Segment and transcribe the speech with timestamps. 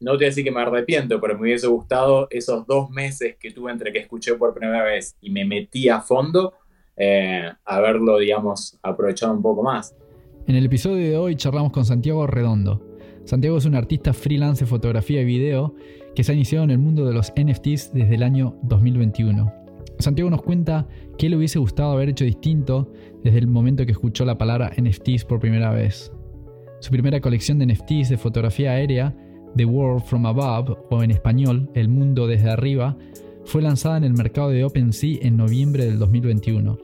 [0.00, 3.36] no te voy a decir que me arrepiento, pero me hubiese gustado esos dos meses
[3.38, 6.54] que tuve entre que escuché por primera vez y me metí a fondo,
[6.96, 9.94] eh, haberlo, digamos, aprovechado un poco más.
[10.46, 12.82] En el episodio de hoy charlamos con Santiago Redondo.
[13.24, 15.74] Santiago es un artista freelance de fotografía y video
[16.14, 19.52] que se ha iniciado en el mundo de los NFTs desde el año 2021.
[19.98, 20.88] Santiago nos cuenta
[21.18, 22.90] qué le hubiese gustado haber hecho distinto
[23.22, 26.10] desde el momento que escuchó la palabra NFTs por primera vez.
[26.80, 29.14] Su primera colección de NFTs de fotografía aérea,
[29.56, 32.96] The World From Above, o en español, El Mundo desde Arriba,
[33.44, 36.78] fue lanzada en el mercado de OpenSea en noviembre del 2021.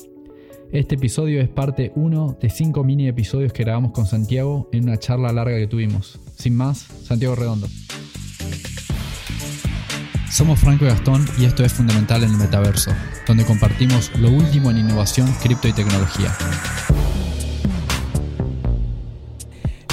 [0.72, 4.98] Este episodio es parte 1 de 5 mini episodios que grabamos con Santiago en una
[4.98, 6.18] charla larga que tuvimos.
[6.36, 7.68] Sin más, Santiago Redondo.
[10.30, 12.90] Somos Franco y Gastón y esto es Fundamental en el Metaverso,
[13.26, 16.36] donde compartimos lo último en innovación, cripto y tecnología.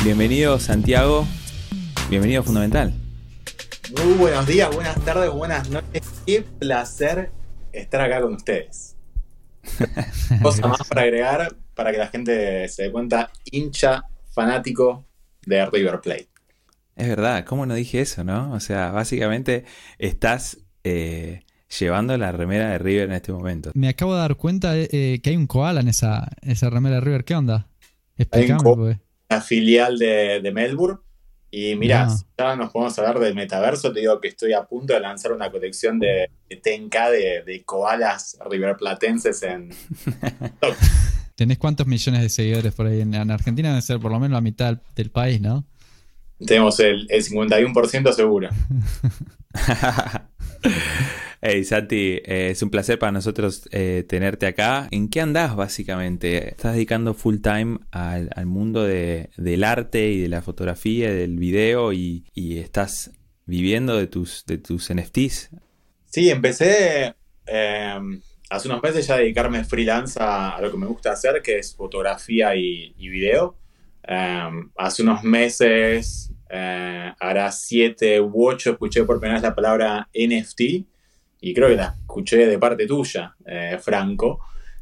[0.04, 1.26] Bienvenido Santiago,
[2.14, 2.94] bienvenido a Fundamental.
[3.98, 6.04] Muy buenos días, buenas tardes, buenas noches.
[6.28, 7.32] Qué placer
[7.72, 8.96] estar acá con ustedes.
[10.44, 15.08] Cosa más para agregar, para que la gente se dé cuenta, hincha fanático
[15.48, 16.28] de River Plate.
[16.96, 18.54] Es verdad, ¿cómo no dije eso, no?
[18.54, 19.66] O sea, básicamente
[19.98, 21.42] estás eh,
[21.80, 23.72] llevando la remera de River en este momento.
[23.74, 27.02] Me acabo de dar cuenta eh, que hay un koala en esa, esa remera de
[27.02, 27.26] River.
[27.26, 27.70] ¿Qué onda?
[28.18, 29.00] Explícame,
[29.32, 31.00] Una filial de, de Melbourne
[31.56, 33.94] y mira, ya nos podemos hablar del metaverso.
[33.94, 37.64] Te digo que estoy a punto de lanzar una colección de, de TNK de, de
[37.64, 39.70] koalas riverplatenses en.
[41.36, 43.02] ¿Tenés cuántos millones de seguidores por ahí?
[43.02, 45.64] En, Argentina debe ser por lo menos la mitad del país, ¿no?
[46.44, 48.50] Tenemos el, el 51% seguro.
[51.46, 54.88] Hey Santi, eh, es un placer para nosotros eh, tenerte acá.
[54.92, 56.52] ¿En qué andás básicamente?
[56.52, 62.24] ¿Estás dedicando full time al, mundo del arte y de la fotografía, del video y,
[62.34, 63.12] estás
[63.46, 65.50] viviendo de tus, NFTs?
[66.06, 67.14] Sí, empecé
[67.46, 71.58] em, hace unos meses ya a dedicarme freelance a, lo que me gusta hacer, que
[71.58, 73.58] es fotografía y, video.
[74.04, 80.08] Em, hace unos meses, eh, hará siete u ocho, escuché por primera vez la palabra
[80.14, 80.93] NFT
[81.44, 84.40] y creo que la escuché de parte tuya, eh, Franco.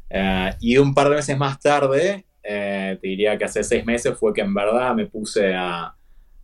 [0.08, 4.16] Eh, y un par de meses más tarde, eh, te diría que hace seis meses,
[4.16, 5.96] fue que en verdad me puse a,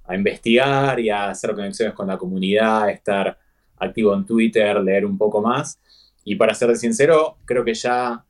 [0.10, 3.38] investigar y a hacer conexiones con la comunidad, estar
[3.78, 5.80] activo en Twitter, leer un poco más.
[6.24, 8.26] Y para ser sincero, creo que ya,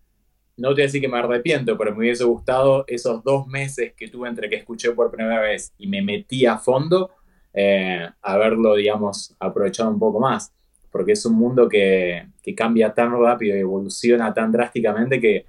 [0.58, 3.94] no te voy a decir que me arrepiento, pero me hubiese gustado esos dos meses
[3.96, 7.12] que tuve entre que escuché por primera vez y me metí a fondo,
[8.22, 10.52] haberlo, digamos, aprovechado un poco más
[10.98, 12.26] porque es un mundo que,
[12.56, 15.46] cambia tan rápido y evoluciona tan drásticamente que,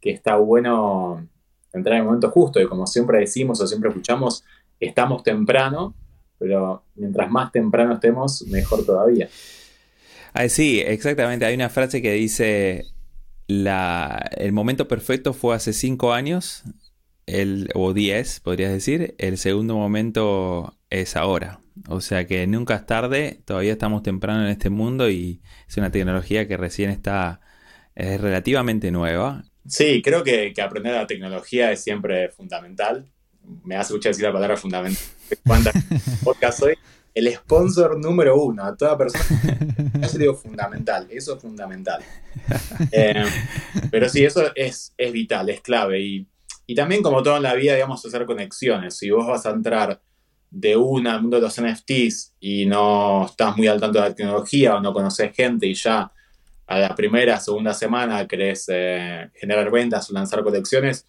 [0.00, 1.28] está bueno
[1.72, 2.62] entrar en el momento justo.
[2.62, 4.42] Y como siempre decimos o siempre escuchamos,
[4.80, 5.94] estamos temprano,
[6.38, 9.28] pero mientras más temprano estemos, mejor todavía.
[10.48, 11.44] sí, exactamente.
[11.44, 12.86] Hay una frase que dice,
[13.48, 16.62] la, el momento perfecto fue hace cinco años,
[17.26, 19.14] el, o diez, podrías decir.
[19.18, 21.58] El segundo momento es ahora.
[21.88, 25.90] O sea que nunca es tarde, todavía estamos temprano en este mundo y es una
[25.90, 27.40] tecnología que recién está
[27.96, 29.42] es relativamente nueva.
[29.66, 33.10] Sí, creo que, aprender la tecnología es siempre fundamental.
[33.64, 35.02] Me hace mucho decir la palabra fundamental.
[35.44, 35.74] ¿Cuántas
[36.24, 36.74] podcast soy?
[37.14, 39.24] El sponsor número uno a toda persona.
[40.02, 42.02] Yo digo fundamental, eso es fundamental.
[42.92, 43.24] Eh,
[43.90, 46.00] pero sí, eso es, es vital, es clave.
[46.00, 46.28] Y,
[46.66, 48.98] y también, como todo en la vida, digamos, hacer conexiones.
[48.98, 50.02] Si vos vas a entrar
[50.50, 54.14] de una al mundo de los NFTs y no estás muy al tanto de la
[54.14, 56.12] tecnología o no conoces gente y ya
[56.66, 61.06] a la primera, segunda semana querés eh, generar ventas o lanzar colecciones,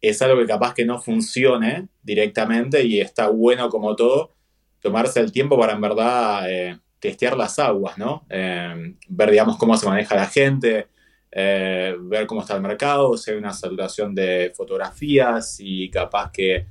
[0.00, 4.34] es algo que capaz que no funcione directamente y está bueno como todo
[4.80, 8.26] tomarse el tiempo para en verdad eh, testear las aguas, ¿no?
[8.28, 10.88] Eh, ver, digamos, cómo se maneja la gente,
[11.30, 16.66] ver cómo está el mercado, si hay una saturación de fotografías y capaz que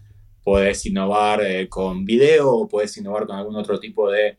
[0.47, 4.38] puedes innovar eh, con video o puedes innovar con algún otro tipo de,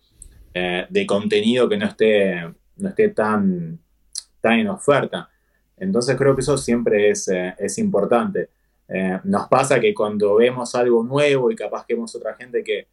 [0.55, 3.79] eh, de contenido que no esté, no esté tan,
[4.41, 5.29] tan en oferta.
[5.77, 8.49] Entonces creo que eso siempre es, eh, es importante.
[9.25, 12.87] nos pasa que cuando vemos algo nuevo y capaz que vemos otra gente que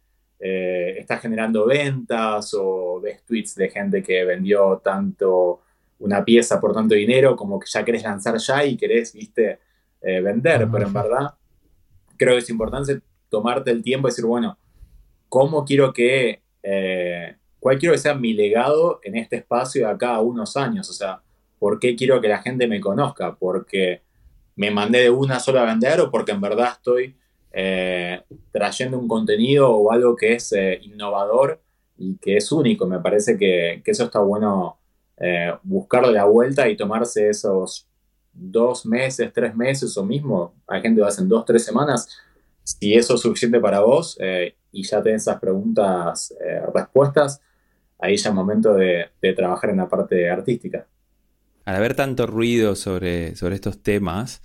[1.00, 5.62] está generando ventas o ves tweets de gente que vendió tanto
[6.00, 9.58] una pieza por tanto dinero como que ya querés lanzar ya y querés, viste,
[10.02, 11.30] vender, pero en verdad
[12.16, 14.58] creo que es importante tomarte el tiempo y decir, bueno,
[15.28, 20.14] ¿cómo quiero que, eh, cuál quiero que sea mi legado en este espacio de acá
[20.14, 20.88] a unos años?
[20.90, 21.20] O sea,
[21.58, 23.34] ¿por qué quiero que la gente me conozca?
[23.34, 24.02] ¿Porque
[24.56, 27.16] me mandé de una sola a vender o porque en verdad estoy
[27.52, 28.22] eh,
[28.52, 31.60] trayendo un contenido o algo que es eh, innovador
[31.98, 32.86] y que es único.
[32.86, 34.78] Me parece que, eso está bueno
[35.62, 37.88] buscarle la vuelta y tomarse esos
[38.38, 42.08] dos meses, tres meses o mismo, hay gente que lo hacen dos, tres semanas,
[42.62, 44.18] si eso es suficiente para vos
[44.72, 46.34] y ya tenés esas preguntas,
[46.74, 47.40] respuestas,
[47.98, 50.86] ahí ya es momento de, trabajar en la parte artística.
[51.64, 54.42] Al haber tanto ruido sobre, sobre estos temas,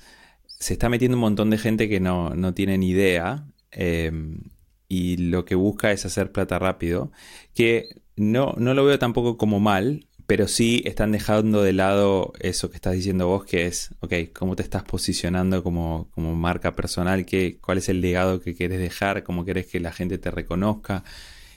[0.60, 4.40] se está metiendo un montón de gente que no, no tiene ni idea em,
[4.88, 7.12] y lo que busca es hacer plata rápido,
[7.54, 12.70] que no, no lo veo tampoco como mal, pero sí están dejando de lado eso
[12.70, 17.26] que estás diciendo vos, que es, ok, cómo te estás posicionando como, como marca personal,
[17.26, 21.04] ¿Qué, cuál es el legado que querés dejar, cómo querés que la gente te reconozca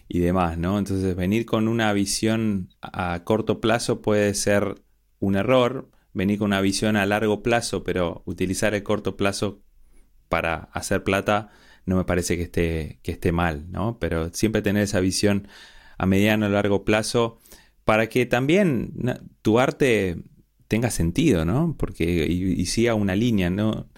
[0.09, 0.77] y demás, ¿no?
[0.77, 4.83] Entonces venir con una visión a corto plazo puede ser
[5.21, 9.63] un error, venir con una visión a largo plazo, pero utilizar el corto plazo
[10.29, 11.51] para hacer plata
[11.87, 14.01] no me parece que esté, que esté mal, ¿no?
[14.01, 15.47] Pero siempre tener esa visión
[15.97, 17.39] a mediano o largo plazo
[17.85, 18.93] para que también
[19.43, 20.17] tu arte
[20.69, 21.77] tenga sentido, ¿no?
[21.79, 23.89] Porque y, siga una línea, ¿no?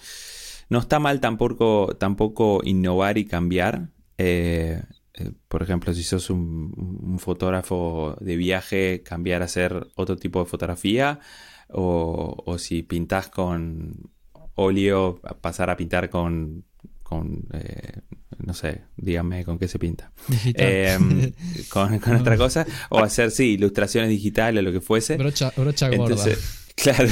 [0.68, 3.90] No está mal tampoco, tampoco innovar y cambiar.
[4.18, 4.82] Eh,
[5.14, 10.46] eh, por ejemplo, si sos un, fotógrafo de viaje, cambiar a hacer otro tipo de
[10.46, 11.20] fotografía
[11.68, 14.10] o, si pintas con
[14.54, 16.64] óleo, pasar a pintar con,
[17.08, 18.00] con eh,
[18.38, 20.12] no sé, dígame con qué se pinta.
[20.54, 21.32] Em,
[21.68, 22.66] con, otra cosa.
[22.90, 25.16] O hacer, sí, ilustraciones digitales o lo que fuese.
[25.16, 26.24] Brocha, brocha gorda.
[26.76, 27.08] Claro.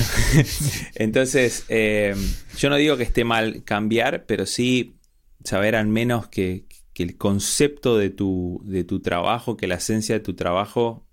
[0.94, 2.18] Entonces, em,
[2.58, 4.98] yo no digo que esté mal cambiar, pero sí
[5.42, 10.16] saber al menos que, que, el concepto de tu, de tu trabajo, que la esencia
[10.16, 11.06] de tu trabajo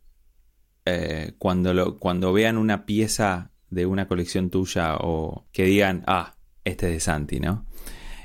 [0.86, 6.36] eh, cuando, lo, cuando vean una pieza de una colección tuya o que digan, ah,
[6.66, 7.66] este es de Santi, ¿no?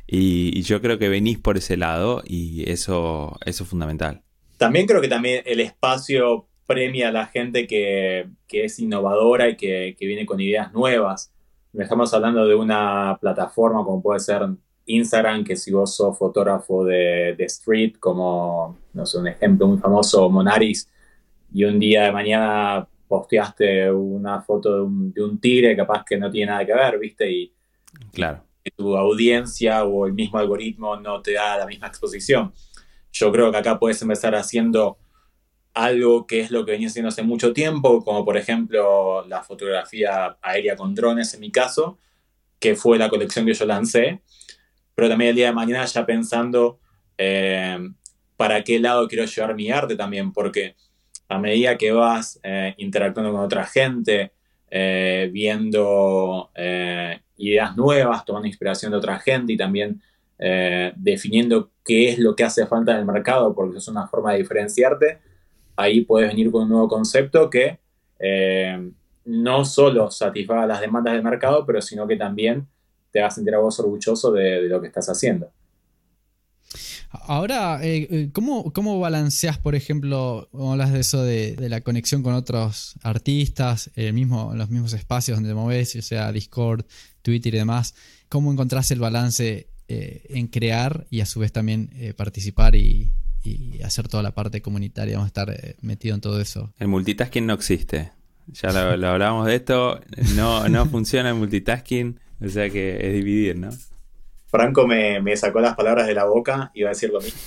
[0.06, 4.22] Y, yo creo que venís por ese lado y eso, eso es fundamental.
[4.56, 9.96] También creo que también el espacio premia a la gente que, es innovadora y que,
[10.00, 11.32] viene con ideas nuevas.
[11.72, 14.42] Estamos hablando de una plataforma como puede ser
[14.86, 19.78] Instagram, que si vos sos fotógrafo de, de street, como, no sé, un ejemplo muy
[19.78, 20.88] famoso, Monaris,
[21.52, 26.16] y un día de mañana posteaste una foto de un, de un tigre capaz que
[26.16, 27.30] no tiene nada que ver, ¿viste?
[27.30, 27.52] Y
[28.12, 28.45] claro.
[28.70, 32.52] Tu audiencia o el mismo algoritmo no te da la misma exposición.
[33.12, 34.98] Yo creo que acá puedes empezar haciendo
[35.76, 40.38] algo que es lo que venía haciendo hace mucho tiempo, como por ejemplo la fotografía
[40.40, 41.98] aérea con drones en mi caso,
[42.58, 44.22] que fue la colección que yo lancé,
[44.94, 46.80] pero también el día de mañana ya pensando
[47.18, 47.78] eh,
[48.36, 50.76] para qué lado quiero llevar mi arte también, porque
[51.28, 54.32] a medida que vas eh, interactuando con otra gente,
[54.70, 56.50] eh, viendo
[57.36, 60.00] ideas nuevas, tomando inspiración de otra gente y también
[60.96, 64.38] definiendo qué es lo que hace falta en el mercado, porque es una forma de
[64.38, 65.18] diferenciarte,
[65.76, 67.78] ahí puedes venir con un nuevo concepto que
[69.24, 72.66] no solo satisfaga las demandas del mercado, pero sino que también
[73.10, 75.50] te haga sentir a vos orgulloso de lo que estás haciendo.
[77.24, 82.34] Ahora, eh, eh, ¿cómo, ¿cómo, balanceas, por ejemplo, hablas de eso de, la conexión con
[82.34, 86.84] otros artistas, el mismo, los mismos espacios donde te moves, o sea, Discord,
[87.22, 87.94] Twitter y demás?
[88.28, 93.12] ¿Cómo encontrás el balance eh, en crear y a su vez también participar y,
[93.84, 96.72] hacer toda la parte comunitaria, vamos a estar metido en todo eso?
[96.80, 98.10] El multitasking no existe.
[98.48, 100.00] Ya lo, lo hablábamos de esto,
[100.34, 103.70] no, no funciona el multitasking, o sea que es dividir, ¿no?
[104.46, 107.40] Franco me, sacó las palabras de la boca, iba a decir lo mismo.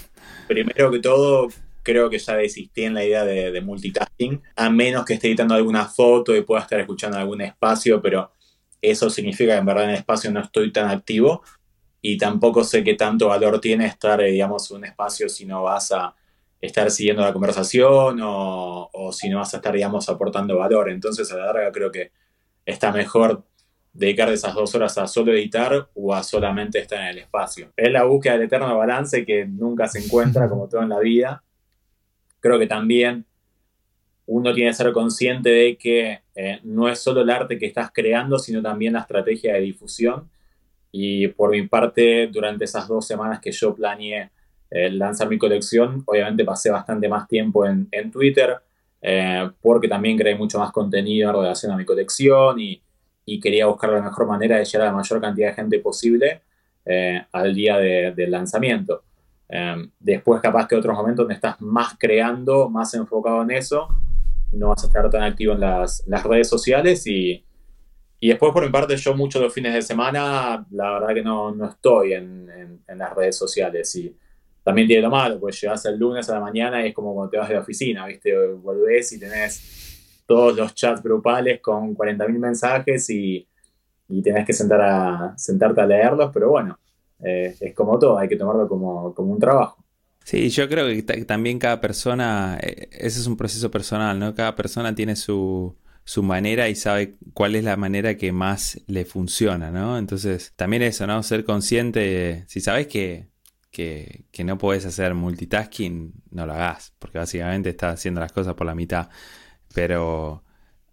[0.48, 1.48] Primero que todo,
[1.84, 5.86] creo que ya desistí en la idea de, multitasking, a menos que esté editando alguna
[5.86, 8.32] foto y pueda estar escuchando algún espacio, pero
[8.82, 11.44] eso significa que en verdad en el espacio no estoy tan activo
[12.01, 15.63] y tampoco sé qué tanto valor tiene estar, eh, digamos, en un espacio si no
[15.63, 16.15] vas a
[16.62, 20.89] estar siguiendo la conversación o, o si no vas a estar, digamos, aportando valor.
[20.89, 22.12] Entonces, a la larga creo que
[22.65, 23.44] está mejor
[23.93, 27.72] dedicar esas dos horas a solo editar o a solamente estar en el espacio.
[27.75, 31.43] Es la búsqueda del eterno balance que nunca se encuentra como todo en la vida.
[32.39, 33.25] Creo que también
[34.25, 37.91] uno tiene que ser consciente de que eh, no es solo el arte que estás
[37.91, 40.29] creando, sino también la estrategia de difusión.
[40.91, 44.29] Y por mi parte, durante esas dos semanas que yo planeé
[44.69, 48.55] eh, lanzar mi colección, obviamente pasé bastante más tiempo en, en Twitter,
[49.01, 52.81] eh, porque también creé mucho más contenido en relación a mi colección y,
[53.33, 56.41] y quería buscar la mejor manera de llegar a la mayor cantidad de gente posible
[56.86, 59.03] eh, al día del lanzamiento.
[59.48, 63.88] Em, después, capaz que otros momentos donde estás más creando, más enfocado en eso,
[64.51, 67.43] no vas a estar tan activo en las, redes sociales y,
[68.19, 71.21] Y después, por mi parte, yo muchos de los fines de semana, la verdad que
[71.24, 73.95] no, no estoy en, en, las redes sociales.
[73.95, 74.15] Y
[74.63, 77.29] también tiene lo malo, pues llegas el lunes a la mañana y es como cuando
[77.31, 78.36] te vas de la oficina, ¿viste?
[78.55, 79.88] Volvés y tenés
[80.29, 83.48] todos los chats grupales con 40.000 mensajes y,
[84.09, 86.77] y, tenés que sentar a, sentarte a leerlos, pero bueno,
[87.24, 89.83] eh, es como todo, hay que tomarlo como, como un trabajo.
[90.24, 94.36] Sí, yo creo que también cada persona, eh, ese es un proceso personal, ¿no?
[94.36, 99.05] Cada persona tiene su, su manera y sabe cuál es la manera que más le
[99.05, 99.98] funciona, ¿no?
[99.98, 101.24] Entonces, también eso, ¿no?
[101.24, 103.29] Ser consciente, si sabes que,
[103.71, 108.53] que, que, no puedes hacer multitasking, no lo hagas, porque básicamente estás haciendo las cosas
[108.53, 109.09] por la mitad.
[109.79, 110.43] Pero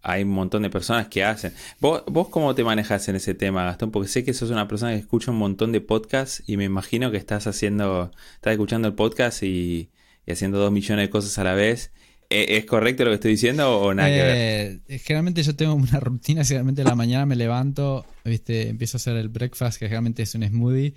[0.01, 1.53] hay un montón de personas que hacen.
[1.81, 3.91] ¿Vos, ¿Vos cómo te manejas en ese tema, Gastón?
[3.91, 7.11] Porque sé que sos una persona que escucha un montón de podcasts y me imagino
[7.11, 9.89] que estás haciendo, estás escuchando el podcast y,
[10.25, 11.91] y haciendo dos millones de cosas a la vez
[12.29, 14.81] ¿E-, ¿Es correcto lo que estoy diciendo o nada que ver?
[14.87, 18.69] Eh, generalmente yo tengo una rutina, generalmente en la mañana me levanto, ¿viste?
[18.69, 20.93] empiezo a hacer el breakfast, que generalmente es un smoothie.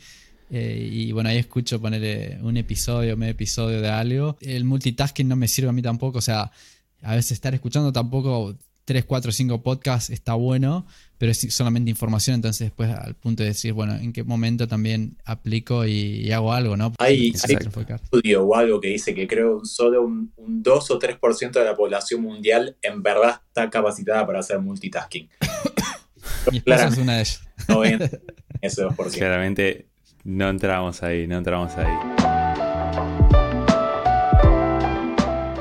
[0.53, 4.37] Eh, y bueno, ahí escucho poner un episodio, medio episodio de algo.
[4.41, 6.51] El multitasking no me sirve a mí tampoco, o sea,
[7.03, 10.85] a veces estar escuchando tampoco 3, 4, 5 podcasts está bueno,
[11.17, 15.17] pero es solamente información, entonces después al punto de decir, bueno, en qué momento también
[15.25, 16.93] aplico y, hago algo, ¿no?
[16.99, 21.53] Hay, hay un estudio o algo que dice que creo solo un, 2 o 3%
[21.53, 25.29] de la población mundial en verdad está capacitada para hacer multitasking.
[26.65, 27.41] Claro, es una de ellas.
[27.69, 29.19] No ese 2%.
[29.19, 29.89] Claramente
[30.25, 32.30] no entramos ahí, no entramos ahí.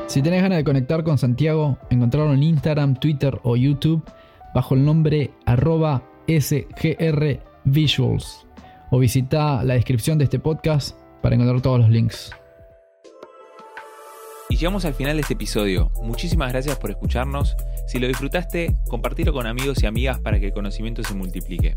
[0.09, 4.03] Si tenés ganas de conectar con Santiago, encontrarlo en Instagram, Twitter o YouTube
[4.55, 7.27] bajo el nombre arroba sgrvisuals
[8.89, 12.31] o visita la descripción de este podcast para encontrar todos los links.
[14.49, 15.91] Y llegamos al final de este episodio.
[16.01, 17.55] Muchísimas gracias por escucharnos.
[17.85, 21.75] Si lo disfrutaste, compartilo con amigos y amigas para que el conocimiento se multiplique.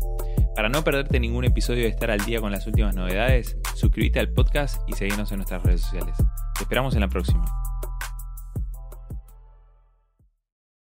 [0.55, 4.33] Para no perderte ningún episodio y estar al día con las últimas novedades, suscríbete al
[4.33, 6.15] podcast y seguinos en nuestras redes sociales.
[6.55, 7.45] Te esperamos en la próxima.